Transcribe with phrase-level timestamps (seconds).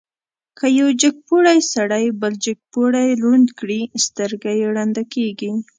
[0.57, 5.51] که یو جګپوړی سړی بل جګپوړی ړوند کړي، سترګه یې ړنده کېږي.